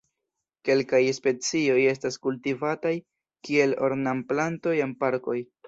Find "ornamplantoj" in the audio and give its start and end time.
3.91-4.77